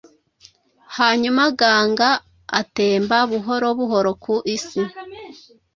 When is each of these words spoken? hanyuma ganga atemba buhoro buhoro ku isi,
hanyuma 0.97 1.41
ganga 1.59 2.09
atemba 2.59 3.17
buhoro 3.31 3.67
buhoro 3.79 4.11
ku 4.23 4.35
isi, 4.55 4.81